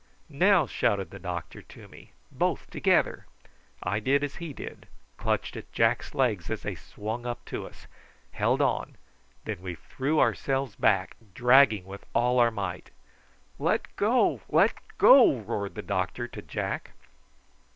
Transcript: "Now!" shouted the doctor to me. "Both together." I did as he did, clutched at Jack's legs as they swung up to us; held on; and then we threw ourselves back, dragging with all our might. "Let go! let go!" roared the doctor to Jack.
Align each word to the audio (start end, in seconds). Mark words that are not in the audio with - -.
"Now!" 0.33 0.65
shouted 0.65 1.11
the 1.11 1.19
doctor 1.19 1.61
to 1.61 1.87
me. 1.87 2.13
"Both 2.31 2.71
together." 2.71 3.27
I 3.83 3.99
did 3.99 4.23
as 4.23 4.37
he 4.37 4.51
did, 4.51 4.87
clutched 5.15 5.55
at 5.55 5.71
Jack's 5.71 6.15
legs 6.15 6.49
as 6.49 6.63
they 6.63 6.73
swung 6.73 7.27
up 7.27 7.45
to 7.45 7.67
us; 7.67 7.85
held 8.31 8.63
on; 8.63 8.85
and 8.85 8.97
then 9.45 9.61
we 9.61 9.75
threw 9.75 10.19
ourselves 10.19 10.75
back, 10.75 11.17
dragging 11.35 11.85
with 11.85 12.03
all 12.15 12.39
our 12.39 12.49
might. 12.49 12.89
"Let 13.59 13.95
go! 13.95 14.41
let 14.49 14.73
go!" 14.97 15.37
roared 15.41 15.75
the 15.75 15.83
doctor 15.83 16.27
to 16.29 16.41
Jack. 16.41 16.93